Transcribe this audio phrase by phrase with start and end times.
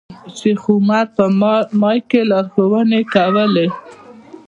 [0.37, 1.23] شیخ عمر په
[1.81, 3.67] مایک کې لارښوونې کولې.